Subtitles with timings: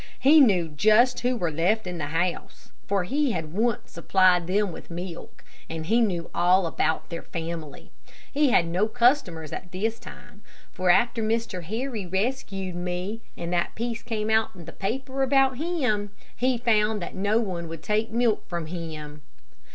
[0.19, 4.71] He knew just who were left in the house, for he had once supplied them
[4.71, 7.91] with milk, and knew all about their family.
[8.33, 10.41] He had no customers at this time,
[10.71, 11.61] for after Mr.
[11.61, 16.99] Harry rescued me, and that piece came out in the paper about him, he found
[17.03, 19.21] that no one would take milk from him.